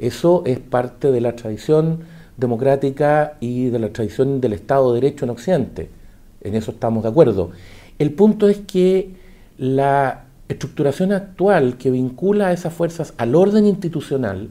Eso 0.00 0.42
es 0.46 0.58
parte 0.58 1.12
de 1.12 1.20
la 1.20 1.36
tradición 1.36 2.00
democrática 2.36 3.36
y 3.38 3.66
de 3.68 3.78
la 3.78 3.92
tradición 3.92 4.40
del 4.40 4.54
Estado 4.54 4.92
de 4.92 5.00
Derecho 5.00 5.26
en 5.26 5.30
Occidente. 5.30 5.90
En 6.40 6.56
eso 6.56 6.72
estamos 6.72 7.04
de 7.04 7.10
acuerdo. 7.10 7.52
El 8.00 8.12
punto 8.12 8.48
es 8.48 8.58
que 8.58 9.14
la 9.58 10.24
estructuración 10.48 11.12
actual 11.12 11.76
que 11.78 11.92
vincula 11.92 12.48
a 12.48 12.52
esas 12.52 12.72
fuerzas 12.72 13.14
al 13.16 13.36
orden 13.36 13.64
institucional 13.64 14.48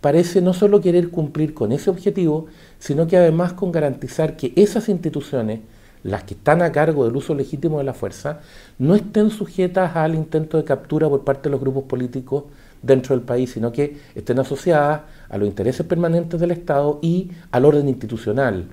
parece 0.00 0.40
no 0.40 0.54
solo 0.54 0.80
querer 0.80 1.10
cumplir 1.10 1.52
con 1.52 1.72
ese 1.72 1.90
objetivo, 1.90 2.46
sino 2.78 3.06
que 3.06 3.16
además 3.16 3.52
con 3.52 3.72
garantizar 3.72 4.36
que 4.36 4.52
esas 4.56 4.88
instituciones, 4.88 5.60
las 6.04 6.22
que 6.22 6.34
están 6.34 6.62
a 6.62 6.70
cargo 6.70 7.04
del 7.04 7.16
uso 7.16 7.34
legítimo 7.34 7.78
de 7.78 7.84
la 7.84 7.94
fuerza, 7.94 8.40
no 8.78 8.94
estén 8.94 9.30
sujetas 9.30 9.96
al 9.96 10.14
intento 10.14 10.58
de 10.58 10.64
captura 10.64 11.08
por 11.08 11.24
parte 11.24 11.44
de 11.44 11.50
los 11.50 11.60
grupos 11.60 11.84
políticos 11.84 12.44
dentro 12.82 13.16
del 13.16 13.24
país, 13.24 13.50
sino 13.50 13.72
que 13.72 13.96
estén 14.14 14.38
asociadas 14.38 15.00
a 15.28 15.38
los 15.38 15.48
intereses 15.48 15.84
permanentes 15.86 16.38
del 16.38 16.50
Estado 16.50 16.98
y 17.02 17.30
al 17.50 17.64
orden 17.64 17.88
institucional. 17.88 18.66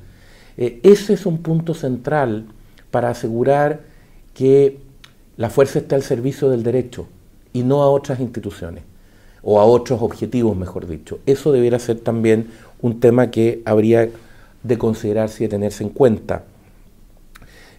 Eh, 0.57 0.81
ese 0.83 1.13
es 1.13 1.25
un 1.25 1.37
punto 1.37 1.73
central 1.73 2.45
para 2.91 3.09
asegurar 3.09 3.79
que 4.33 4.79
la 5.37 5.49
fuerza 5.49 5.79
esté 5.79 5.95
al 5.95 6.03
servicio 6.03 6.49
del 6.49 6.63
derecho 6.63 7.07
y 7.53 7.63
no 7.63 7.81
a 7.81 7.89
otras 7.89 8.19
instituciones 8.19 8.83
o 9.41 9.59
a 9.59 9.65
otros 9.65 10.01
objetivos, 10.01 10.55
mejor 10.57 10.85
dicho. 10.85 11.19
Eso 11.25 11.53
debiera 11.53 11.79
ser 11.79 11.99
también 11.99 12.47
un 12.81 12.99
tema 12.99 13.31
que 13.31 13.61
habría 13.65 14.09
de 14.63 14.77
considerarse 14.77 15.43
y 15.43 15.47
de 15.47 15.51
tenerse 15.51 15.83
en 15.83 15.89
cuenta. 15.89 16.43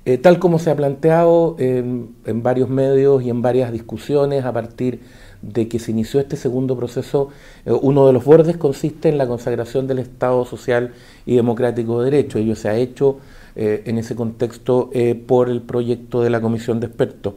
Eh, 0.04 0.18
tal 0.18 0.38
como 0.38 0.58
se 0.58 0.70
ha 0.70 0.76
planteado 0.76 1.56
en, 1.58 2.14
varios 2.42 2.68
medios 2.68 3.22
y 3.22 3.30
en 3.30 3.40
varias 3.40 3.70
discusiones 3.70 4.44
a 4.44 4.52
partir 4.52 5.00
de 5.42 5.68
que 5.68 5.78
se 5.78 5.92
inició 5.92 6.20
este 6.20 6.36
segundo 6.36 6.76
proceso, 6.76 7.28
eh, 7.64 7.72
uno 7.72 8.06
de 8.06 8.12
los 8.12 8.24
bordes 8.24 8.56
consiste 8.56 9.08
en 9.08 9.18
la 9.18 9.26
consagración 9.26 9.86
del 9.86 10.00
Estado 10.00 10.44
social 10.44 10.92
y 11.24 11.36
democrático 11.36 12.00
de 12.00 12.10
derecho. 12.10 12.38
Ello 12.38 12.56
se 12.56 12.68
ha 12.68 12.76
hecho 12.76 13.18
eh, 13.54 13.82
en 13.86 13.98
ese 13.98 14.16
contexto 14.16 14.90
por 15.26 15.48
el 15.48 15.62
proyecto 15.62 16.22
de 16.22 16.30
la 16.30 16.40
Comisión 16.40 16.80
de 16.80 16.86
Expertos. 16.86 17.34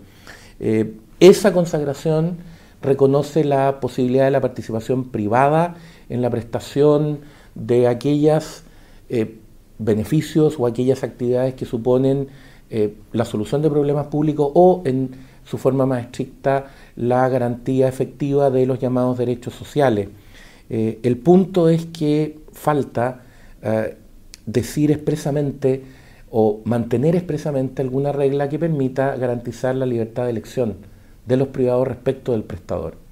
esa 1.19 1.53
consagración 1.53 2.37
reconoce 2.81 3.43
la 3.43 3.79
posibilidad 3.79 4.25
de 4.25 4.31
la 4.31 4.41
participación 4.41 5.09
privada 5.09 5.75
en 6.09 6.21
la 6.21 6.29
prestación 6.29 7.19
de 7.55 7.87
aquellos 7.87 8.63
eh, 9.09 9.37
beneficios 9.77 10.55
o 10.57 10.67
aquellas 10.67 11.03
actividades 11.03 11.55
que 11.55 11.65
suponen 11.65 12.27
eh, 12.69 12.95
la 13.11 13.25
solución 13.25 13.61
de 13.61 13.69
problemas 13.69 14.07
públicos 14.07 14.51
o, 14.53 14.81
en 14.85 15.11
su 15.43 15.57
forma 15.57 15.85
más 15.85 16.03
estricta, 16.03 16.67
la 16.95 17.27
garantía 17.29 17.87
efectiva 17.87 18.49
de 18.49 18.65
los 18.65 18.79
llamados 18.79 19.17
derechos 19.17 19.53
sociales. 19.53 20.09
Eh, 20.69 20.99
el 21.03 21.17
punto 21.17 21.69
es 21.69 21.85
que 21.85 22.39
falta 22.51 23.21
decir 24.45 24.91
expresamente 24.91 25.81
o 26.29 26.61
mantener 26.65 27.15
expresamente 27.15 27.81
alguna 27.81 28.11
regla 28.11 28.47
que 28.47 28.59
permita 28.59 29.15
garantizar 29.15 29.73
la 29.75 29.87
libertad 29.87 30.25
de 30.25 30.29
elección 30.29 30.75
de 31.25 31.37
los 31.37 31.47
privados 31.47 31.87
respecto 31.87 32.33
del 32.33 32.43
prestador. 32.43 33.04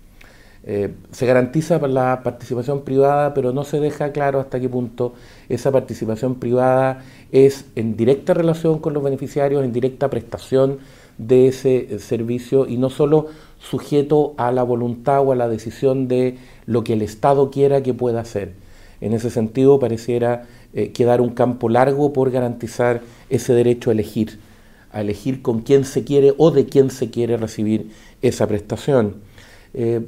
Eh, 0.66 0.94
se 1.12 1.26
garantiza 1.26 1.78
la 1.88 2.22
participación 2.24 2.84
privada, 2.84 3.34
pero 3.34 3.52
no 3.52 3.66
se 3.66 3.80
deja 3.80 4.14
claro 4.14 4.40
hasta 4.40 4.60
qué 4.60 4.70
punto 4.70 5.14
esa 5.50 5.72
participación 5.72 6.36
privada 6.36 7.04
es 7.34 7.66
en 7.76 7.98
directa 7.98 8.34
relación 8.34 8.80
con 8.80 8.94
los 8.94 9.04
beneficiarios, 9.04 9.64
en 9.64 9.74
directa 9.74 10.10
prestación 10.10 10.80
de 11.18 11.48
ese 11.48 12.00
servicio 12.00 12.66
y 12.66 12.78
no 12.78 12.90
solo 12.90 13.28
sujeto 13.60 14.34
a 14.38 14.52
la 14.52 14.64
voluntad 14.64 15.22
o 15.22 15.32
a 15.32 15.36
la 15.36 15.50
decisión 15.50 16.08
de 16.08 16.38
lo 16.66 16.84
que 16.84 16.94
el 16.94 17.02
Estado 17.02 17.52
quiera 17.52 17.84
que 17.84 17.94
pueda 17.94 18.22
hacer. 18.22 18.54
En 19.02 19.14
ese 19.14 19.30
sentido, 19.30 19.80
pareciera 19.80 20.44
eh, 20.74 20.92
quedar 20.92 21.20
un 21.20 21.32
campo 21.32 21.68
largo 21.68 22.14
por 22.14 22.32
garantizar 22.32 23.02
ese 23.30 23.54
derecho 23.54 23.90
a 23.90 23.94
elegir 23.94 24.40
a 24.94 25.02
elegir 25.02 25.42
con 25.42 25.62
quién 25.62 25.86
se 25.86 26.04
quiere 26.04 26.36
o 26.38 26.52
de 26.52 26.68
quién 26.68 26.92
se 26.92 27.10
quiere 27.10 27.36
recibir 27.36 27.90
esa 28.22 28.48
prestación. 28.48 29.16
Eh, 29.74 30.06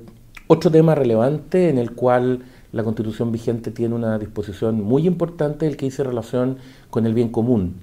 otro 0.48 0.70
tema 0.72 0.96
relevante 0.96 1.70
en 1.70 1.78
el 1.78 1.92
cual 1.92 2.44
la 2.72 2.84
constitución 2.84 3.32
vigente 3.32 3.72
tiene 3.72 3.96
una 3.96 4.20
disposición 4.20 4.82
muy 4.82 5.08
importante 5.08 5.66
el 5.66 5.78
que 5.78 5.86
dice 5.86 6.04
relación 6.04 6.58
con 6.90 7.06
el 7.06 7.14
bien 7.14 7.30
común. 7.30 7.75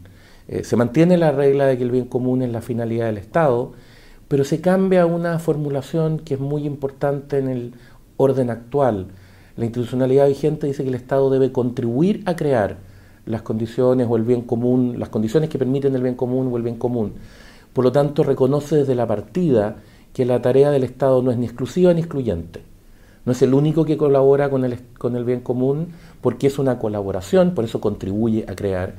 Eh, 0.49 0.65
se 0.65 0.77
mantiene 0.77 1.17
la 1.17 1.33
regla 1.33 1.67
de 1.67 1.79
que 1.79 1.85
el 1.85 1.91
bien 1.91 2.05
común 2.05 2.43
es 2.43 2.53
la 2.53 2.61
finalidad 2.61 3.07
del 3.07 3.19
Estado, 3.19 3.73
pero 4.29 4.45
se 4.45 4.61
cambia 4.61 5.07
una 5.07 5.39
formulación 5.39 6.19
que 6.19 6.35
es 6.35 6.41
muy 6.41 6.65
importante 6.65 7.39
en 7.39 7.49
el 7.49 7.75
orden 8.17 8.51
actual. 8.51 9.09
La 9.57 9.65
institucionalidad 9.65 10.29
vigente 10.29 10.67
dice 10.67 10.83
que 10.83 10.89
el 10.89 10.95
Estado 10.95 11.31
debe 11.31 11.53
contribuir 11.53 12.23
a 12.27 12.37
crear 12.37 12.79
las 13.27 13.43
condiciones 13.43 14.07
o 14.09 14.17
el 14.17 14.25
bien 14.25 14.43
común, 14.43 14.99
las 14.99 15.09
condiciones 15.09 15.49
que 15.49 15.59
permiten 15.59 15.95
el 15.95 16.03
bien 16.03 16.15
común 16.15 16.51
o 16.53 16.57
el 16.57 16.63
bien 16.63 16.77
común. 16.77 17.15
Por 17.73 17.85
lo 17.85 17.93
tanto, 17.93 18.23
reconoce 18.23 18.77
desde 18.77 18.95
la 18.95 19.07
partida 19.07 19.77
que 20.13 20.25
la 20.25 20.43
tarea 20.43 20.71
del 20.71 20.85
Estado 20.85 21.23
no 21.23 21.31
es 21.31 21.39
ni 21.39 21.47
exclusiva 21.47 21.93
ni 21.95 22.01
excluyente. 22.01 22.63
No 23.25 23.33
es 23.33 23.43
el 23.43 23.55
único 23.55 23.85
que 23.85 23.97
colabora 23.97 24.51
con 24.51 24.65
el, 24.65 24.79
con 24.99 25.17
el 25.17 25.25
bien 25.25 25.41
común 25.41 25.89
porque 26.21 26.49
es 26.49 26.59
una 26.59 26.79
colaboración, 26.79 27.55
por 27.55 27.65
eso 27.65 27.81
contribuye 27.81 28.45
a 28.49 28.57
crear, 28.57 28.95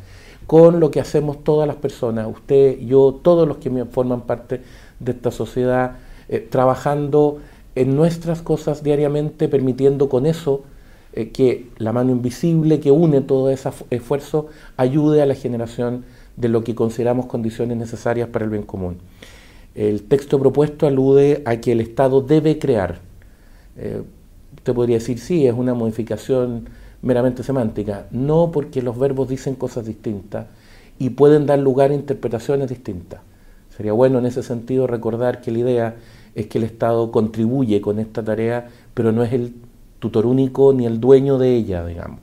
con 0.48 0.80
lo 0.80 0.92
que 0.92 1.00
hacemos 1.00 1.44
todas 1.44 1.68
las 1.68 1.78
personas, 1.78 2.28
usted, 2.30 2.80
yo, 2.80 3.20
todos 3.22 3.48
los 3.48 3.58
que 3.58 3.86
forman 3.86 4.22
parte 4.22 4.62
de 5.00 5.12
esta 5.12 5.32
sociedad, 5.32 5.98
eh, 6.30 6.40
trabajando 6.40 7.40
en 7.76 7.96
nuestras 7.96 8.42
cosas 8.42 8.84
diariamente, 8.84 9.48
permitiendo 9.48 10.10
con 10.10 10.26
eso 10.26 10.64
eh, 11.14 11.30
que 11.32 11.70
la 11.78 11.92
mano 11.92 12.12
invisible 12.12 12.80
que 12.80 12.92
une 12.92 13.22
todo 13.22 13.50
ese 13.50 13.70
esfuerzo 13.90 14.48
ayude 14.78 15.22
a 15.22 15.26
la 15.26 15.36
generación 15.36 16.06
de 16.38 16.50
lo 16.50 16.64
que 16.64 16.76
consideramos 16.76 17.28
condiciones 17.28 17.78
necesarias 17.78 18.30
para 18.30 18.46
el 18.46 18.52
bien 18.52 18.64
común. 18.64 18.98
El 19.76 20.04
texto 20.04 20.40
propuesto 20.40 20.86
alude 20.86 21.42
a 21.46 21.58
que 21.58 21.72
el 21.72 21.82
Estado 21.82 22.22
debe 22.22 22.60
crear. 22.60 23.00
Eh, 23.78 24.04
usted 24.56 24.74
podría 24.74 24.98
decir, 24.98 25.20
sí, 25.20 25.48
es 25.48 25.54
una 25.54 25.74
modificación 25.74 26.70
meramente 27.02 27.44
semántica. 27.44 28.08
No 28.12 28.52
porque 28.52 28.82
los 28.82 28.98
verbos 28.98 29.30
dicen 29.30 29.56
cosas 29.56 29.86
distintas 29.86 30.46
y 31.00 31.10
pueden 31.12 31.46
dar 31.46 31.60
lugar 31.60 31.92
a 31.92 31.96
interpretaciones 31.96 32.70
distintas. 32.70 33.22
Sería 33.76 33.94
bueno 33.94 34.20
en 34.20 34.26
ese 34.26 34.44
sentido 34.44 34.86
recordar 34.86 35.42
que 35.42 35.52
la 35.52 35.60
idea 35.60 35.96
es 36.36 36.48
que 36.48 36.60
el 36.60 36.64
Estado 36.64 37.12
contribuye 37.12 37.82
con 37.82 38.00
esta 38.00 38.24
tarea, 38.24 38.70
pero 38.94 39.12
no 39.12 39.24
es 39.24 39.34
el 39.34 39.54
tutor 40.00 40.26
único 40.26 40.74
ni 40.74 40.86
el 40.86 41.00
dueño 41.00 41.38
de 41.38 41.56
ella, 41.56 41.86
digamos. 41.86 42.20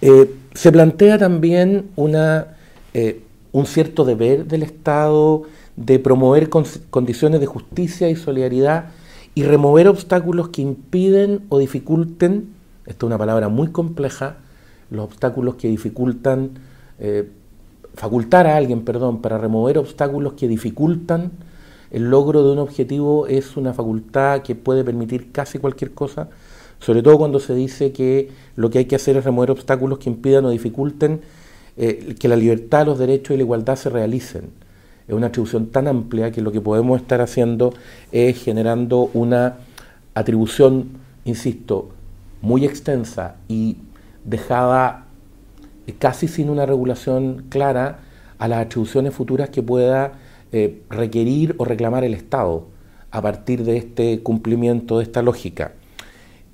Eh, 0.00 0.34
se 0.54 0.72
plantea 0.72 1.18
también 1.18 1.90
una, 1.96 2.56
eh, 2.94 3.20
un 3.52 3.66
cierto 3.66 4.04
deber 4.04 4.46
del 4.46 4.62
Estado 4.62 5.44
de 5.76 5.98
promover 5.98 6.48
condiciones 6.48 7.40
de 7.40 7.46
justicia 7.46 8.10
y 8.10 8.16
solidaridad 8.16 8.90
y 9.34 9.44
remover 9.44 9.88
obstáculos 9.88 10.50
que 10.50 10.62
impiden 10.62 11.42
o 11.48 11.58
dificulten, 11.58 12.50
esta 12.86 13.06
es 13.06 13.08
una 13.08 13.18
palabra 13.18 13.48
muy 13.48 13.68
compleja, 13.68 14.36
los 14.90 15.04
obstáculos 15.04 15.54
que 15.54 15.68
dificultan, 15.68 16.50
eh, 16.98 17.28
facultar 17.94 18.46
a 18.46 18.56
alguien, 18.56 18.82
perdón, 18.82 19.22
para 19.22 19.38
remover 19.38 19.78
obstáculos 19.78 20.34
que 20.34 20.48
dificultan 20.48 21.32
el 21.92 22.08
logro 22.08 22.42
de 22.42 22.52
un 22.52 22.58
objetivo 22.58 23.26
es 23.26 23.58
una 23.58 23.74
facultad 23.74 24.40
que 24.40 24.54
puede 24.54 24.82
permitir 24.82 25.30
casi 25.30 25.58
cualquier 25.58 25.92
cosa, 25.92 26.30
sobre 26.80 27.02
todo 27.02 27.18
cuando 27.18 27.38
se 27.38 27.54
dice 27.54 27.92
que 27.92 28.30
lo 28.56 28.70
que 28.70 28.78
hay 28.78 28.84
que 28.86 28.96
hacer 28.96 29.18
es 29.18 29.24
remover 29.24 29.50
obstáculos 29.50 29.98
que 29.98 30.08
impidan 30.08 30.46
o 30.46 30.50
dificulten 30.50 31.20
eh, 31.76 32.16
que 32.18 32.28
la 32.28 32.36
libertad, 32.36 32.86
los 32.86 32.98
derechos 32.98 33.34
y 33.34 33.36
la 33.36 33.42
igualdad 33.42 33.76
se 33.76 33.90
realicen. 33.90 34.61
Es 35.12 35.16
una 35.16 35.26
atribución 35.26 35.66
tan 35.66 35.88
amplia 35.88 36.30
que 36.30 36.40
lo 36.40 36.52
que 36.52 36.62
podemos 36.62 36.98
estar 36.98 37.20
haciendo 37.20 37.74
es 38.12 38.42
generando 38.42 39.10
una 39.12 39.58
atribución, 40.14 40.88
insisto, 41.26 41.90
muy 42.40 42.64
extensa 42.64 43.36
y 43.46 43.76
dejada 44.24 45.04
casi 45.98 46.28
sin 46.28 46.48
una 46.48 46.64
regulación 46.64 47.44
clara 47.50 47.98
a 48.38 48.48
las 48.48 48.64
atribuciones 48.64 49.12
futuras 49.12 49.50
que 49.50 49.62
pueda 49.62 50.14
eh, 50.50 50.80
requerir 50.88 51.56
o 51.58 51.66
reclamar 51.66 52.04
el 52.04 52.14
Estado 52.14 52.64
a 53.10 53.20
partir 53.20 53.64
de 53.64 53.76
este 53.76 54.22
cumplimiento 54.22 54.96
de 54.96 55.04
esta 55.04 55.20
lógica. 55.20 55.72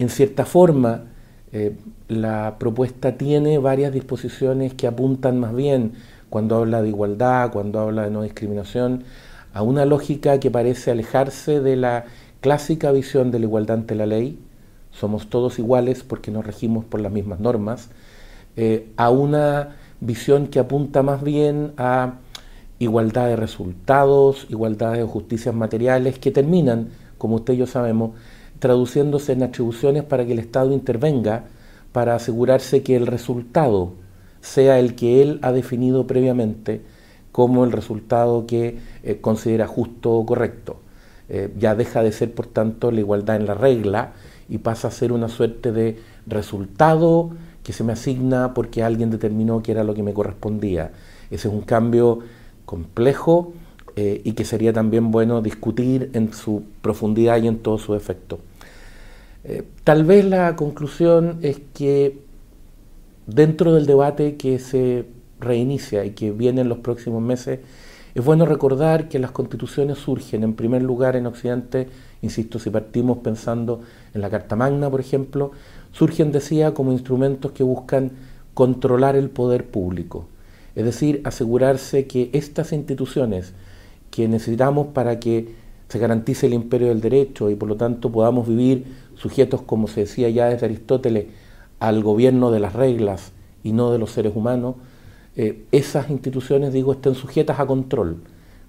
En 0.00 0.08
cierta 0.08 0.44
forma, 0.44 1.04
eh, 1.52 1.76
la 2.08 2.56
propuesta 2.58 3.16
tiene 3.16 3.58
varias 3.58 3.92
disposiciones 3.92 4.74
que 4.74 4.88
apuntan 4.88 5.38
más 5.38 5.54
bien, 5.54 5.92
cuando 6.30 6.56
habla 6.56 6.82
de 6.82 6.88
igualdad, 6.88 7.50
cuando 7.52 7.80
habla 7.80 8.02
de 8.02 8.10
no 8.10 8.22
discriminación, 8.22 9.04
a 9.52 9.62
una 9.62 9.84
lógica 9.84 10.38
que 10.40 10.50
parece 10.50 10.90
alejarse 10.90 11.60
de 11.60 11.76
la 11.76 12.04
clásica 12.40 12.92
visión 12.92 13.30
de 13.30 13.38
la 13.38 13.46
igualdad 13.46 13.78
ante 13.78 13.94
la 13.94 14.06
ley, 14.06 14.38
somos 14.92 15.28
todos 15.30 15.58
iguales 15.58 16.02
porque 16.02 16.30
nos 16.30 16.46
regimos 16.46 16.84
por 16.84 17.00
las 17.00 17.12
mismas 17.12 17.40
normas, 17.40 17.90
eh, 18.56 18.88
a 18.96 19.10
una 19.10 19.76
visión 20.00 20.48
que 20.48 20.58
apunta 20.58 21.02
más 21.02 21.22
bien 21.22 21.72
a 21.76 22.14
igualdad 22.78 23.26
de 23.26 23.36
resultados, 23.36 24.46
igualdad 24.48 24.94
de 24.94 25.04
justicias 25.04 25.54
materiales, 25.54 26.18
que 26.18 26.30
terminan, 26.30 26.88
como 27.18 27.36
usted 27.36 27.54
y 27.54 27.58
yo 27.58 27.66
sabemos, 27.66 28.12
traduciéndose 28.58 29.32
en 29.32 29.42
atribuciones 29.42 30.04
para 30.04 30.24
que 30.24 30.32
el 30.32 30.38
Estado 30.38 30.72
intervenga 30.72 31.44
para 31.92 32.14
asegurarse 32.14 32.82
que 32.82 32.96
el 32.96 33.06
resultado 33.06 33.92
sea 34.48 34.78
el 34.78 34.94
que 34.94 35.22
él 35.22 35.38
ha 35.42 35.52
definido 35.52 36.06
previamente 36.06 36.80
como 37.32 37.64
el 37.64 37.72
resultado 37.72 38.46
que 38.46 38.78
eh, 39.02 39.18
considera 39.20 39.66
justo 39.66 40.12
o 40.12 40.26
correcto. 40.26 40.80
Eh, 41.28 41.52
ya 41.58 41.74
deja 41.74 42.02
de 42.02 42.10
ser, 42.12 42.32
por 42.32 42.46
tanto, 42.46 42.90
la 42.90 43.00
igualdad 43.00 43.36
en 43.36 43.46
la 43.46 43.54
regla 43.54 44.14
y 44.48 44.58
pasa 44.58 44.88
a 44.88 44.90
ser 44.90 45.12
una 45.12 45.28
suerte 45.28 45.70
de 45.70 45.98
resultado 46.26 47.30
que 47.62 47.74
se 47.74 47.84
me 47.84 47.92
asigna 47.92 48.54
porque 48.54 48.82
alguien 48.82 49.10
determinó 49.10 49.62
que 49.62 49.72
era 49.72 49.84
lo 49.84 49.94
que 49.94 50.02
me 50.02 50.14
correspondía. 50.14 50.92
Ese 51.30 51.48
es 51.48 51.54
un 51.54 51.60
cambio 51.60 52.20
complejo 52.64 53.52
eh, 53.94 54.22
y 54.24 54.32
que 54.32 54.46
sería 54.46 54.72
también 54.72 55.10
bueno 55.10 55.42
discutir 55.42 56.10
en 56.14 56.32
su 56.32 56.62
profundidad 56.80 57.42
y 57.42 57.48
en 57.48 57.58
todo 57.58 57.78
su 57.78 57.94
efecto. 57.94 58.40
Tal 59.82 60.04
vez 60.04 60.26
la 60.26 60.56
conclusión 60.56 61.38
es 61.40 61.58
que 61.72 62.27
dentro 63.28 63.74
del 63.74 63.86
debate 63.86 64.36
que 64.36 64.58
se 64.58 65.04
reinicia 65.38 66.04
y 66.04 66.10
que 66.10 66.32
viene 66.32 66.62
en 66.62 66.68
los 66.68 66.78
próximos 66.78 67.22
meses, 67.22 67.60
es 68.14 68.24
bueno 68.24 68.46
recordar 68.46 69.08
que 69.08 69.18
las 69.18 69.30
constituciones 69.30 69.98
surgen 69.98 70.42
en 70.42 70.54
primer 70.54 70.82
lugar 70.82 71.14
en 71.14 71.26
Occidente, 71.26 71.88
insisto, 72.22 72.58
si 72.58 72.70
partimos 72.70 73.18
pensando 73.18 73.82
en 74.14 74.22
la 74.22 74.30
Carta 74.30 74.56
Magna, 74.56 74.90
por 74.90 75.00
ejemplo, 75.00 75.52
surgen, 75.92 76.32
decía, 76.32 76.74
como 76.74 76.90
instrumentos 76.90 77.52
que 77.52 77.62
buscan 77.62 78.12
controlar 78.54 79.14
el 79.14 79.30
poder 79.30 79.66
público, 79.66 80.26
es 80.74 80.84
decir, 80.84 81.20
asegurarse 81.24 82.06
que 82.06 82.30
estas 82.32 82.72
instituciones 82.72 83.52
que 84.10 84.26
necesitamos 84.26 84.88
para 84.88 85.20
que 85.20 85.54
se 85.88 85.98
garantice 85.98 86.46
el 86.46 86.54
imperio 86.54 86.88
del 86.88 87.00
derecho 87.00 87.50
y 87.50 87.54
por 87.54 87.68
lo 87.68 87.76
tanto 87.76 88.10
podamos 88.10 88.48
vivir 88.48 88.84
sujetos, 89.16 89.62
como 89.62 89.86
se 89.86 90.00
decía 90.00 90.28
ya 90.30 90.46
desde 90.46 90.66
Aristóteles, 90.66 91.26
al 91.80 92.02
gobierno 92.02 92.50
de 92.50 92.60
las 92.60 92.72
reglas 92.72 93.32
y 93.62 93.72
no 93.72 93.90
de 93.90 93.98
los 93.98 94.10
seres 94.10 94.32
humanos, 94.34 94.76
eh, 95.36 95.64
esas 95.70 96.10
instituciones, 96.10 96.72
digo, 96.72 96.92
estén 96.92 97.14
sujetas 97.14 97.60
a 97.60 97.66
control, 97.66 98.18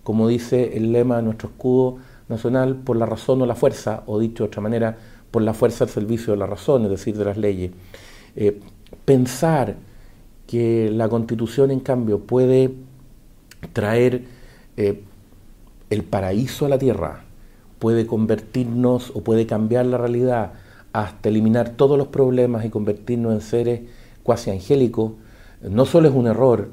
como 0.03 0.27
dice 0.27 0.77
el 0.77 0.91
lema 0.91 1.17
de 1.17 1.23
nuestro 1.23 1.49
escudo 1.49 1.97
nacional, 2.27 2.75
por 2.75 2.95
la 2.95 3.05
razón 3.05 3.41
o 3.41 3.45
la 3.45 3.55
fuerza, 3.55 4.03
o 4.05 4.19
dicho 4.19 4.43
de 4.43 4.47
otra 4.47 4.61
manera, 4.61 4.97
por 5.31 5.41
la 5.41 5.53
fuerza 5.53 5.83
al 5.83 5.89
servicio 5.89 6.33
de 6.33 6.39
la 6.39 6.45
razón, 6.45 6.83
es 6.83 6.91
decir, 6.91 7.17
de 7.17 7.25
las 7.25 7.37
leyes. 7.37 7.71
Eh, 8.35 8.59
pensar 9.05 9.75
que 10.47 10.89
la 10.91 11.09
constitución, 11.09 11.71
en 11.71 11.79
cambio, 11.79 12.19
puede 12.19 12.71
traer 13.73 14.23
eh, 14.77 15.01
el 15.89 16.03
paraíso 16.03 16.65
a 16.65 16.69
la 16.69 16.77
tierra, 16.77 17.23
puede 17.79 18.05
convertirnos 18.05 19.11
o 19.15 19.21
puede 19.21 19.45
cambiar 19.45 19.85
la 19.85 19.97
realidad 19.97 20.53
hasta 20.93 21.29
eliminar 21.29 21.69
todos 21.69 21.97
los 21.97 22.07
problemas 22.07 22.65
y 22.65 22.69
convertirnos 22.69 23.33
en 23.33 23.41
seres 23.41 23.81
cuasi 24.23 24.51
angélicos, 24.51 25.13
no 25.61 25.85
solo 25.85 26.09
es 26.09 26.15
un 26.15 26.27
error, 26.27 26.69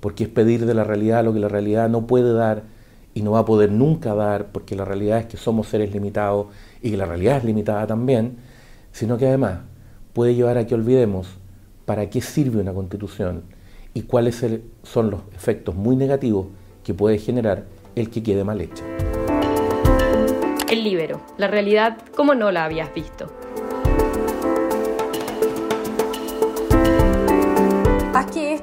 porque 0.00 0.24
es 0.24 0.30
pedir 0.30 0.66
de 0.66 0.74
la 0.74 0.84
realidad 0.84 1.24
lo 1.24 1.32
que 1.32 1.40
la 1.40 1.48
realidad 1.48 1.88
no 1.88 2.06
puede 2.06 2.32
dar 2.32 2.64
y 3.14 3.22
no 3.22 3.32
va 3.32 3.40
a 3.40 3.44
poder 3.44 3.72
nunca 3.72 4.14
dar, 4.14 4.46
porque 4.52 4.76
la 4.76 4.84
realidad 4.84 5.18
es 5.18 5.26
que 5.26 5.36
somos 5.36 5.68
seres 5.68 5.92
limitados 5.92 6.46
y 6.82 6.90
que 6.90 6.96
la 6.96 7.06
realidad 7.06 7.38
es 7.38 7.44
limitada 7.44 7.86
también, 7.86 8.36
sino 8.92 9.18
que 9.18 9.26
además 9.26 9.60
puede 10.12 10.34
llevar 10.34 10.58
a 10.58 10.66
que 10.66 10.74
olvidemos 10.74 11.28
para 11.84 12.08
qué 12.10 12.20
sirve 12.20 12.60
una 12.60 12.74
constitución 12.74 13.42
y 13.94 14.02
cuáles 14.02 14.44
son 14.82 15.10
los 15.10 15.20
efectos 15.34 15.74
muy 15.74 15.96
negativos 15.96 16.46
que 16.84 16.94
puede 16.94 17.18
generar 17.18 17.64
el 17.96 18.10
que 18.10 18.22
quede 18.22 18.44
mal 18.44 18.60
hecha. 18.60 18.84
El 20.70 20.84
libero, 20.84 21.20
la 21.38 21.48
realidad 21.48 21.98
como 22.14 22.34
no 22.34 22.52
la 22.52 22.64
habías 22.64 22.92
visto. 22.94 23.26